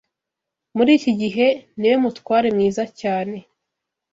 [0.77, 1.47] Muri iki gihe,
[1.77, 3.37] niwe mutware mwiza cyane.